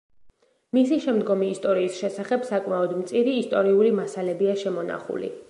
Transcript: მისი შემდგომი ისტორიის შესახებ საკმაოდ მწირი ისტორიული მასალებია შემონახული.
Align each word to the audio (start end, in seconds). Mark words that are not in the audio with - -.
მისი 0.77 0.97
შემდგომი 1.03 1.49
ისტორიის 1.55 1.99
შესახებ 2.05 2.49
საკმაოდ 2.49 2.97
მწირი 3.03 3.37
ისტორიული 3.43 3.95
მასალებია 4.01 4.59
შემონახული. 4.65 5.33